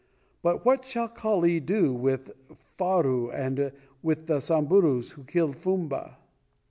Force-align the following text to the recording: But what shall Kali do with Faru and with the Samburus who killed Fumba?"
But 0.41 0.65
what 0.65 0.83
shall 0.83 1.07
Kali 1.07 1.59
do 1.59 1.93
with 1.93 2.31
Faru 2.55 3.29
and 3.29 3.71
with 4.01 4.25
the 4.25 4.39
Samburus 4.41 5.11
who 5.11 5.23
killed 5.23 5.55
Fumba?" 5.55 6.17